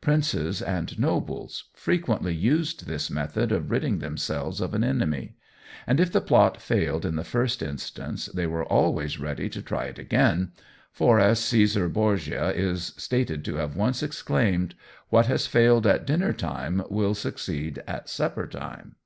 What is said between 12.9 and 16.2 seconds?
stated to have once exclaimed, "what has failed at